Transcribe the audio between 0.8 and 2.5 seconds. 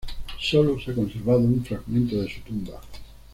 ha conservado un fragmento de su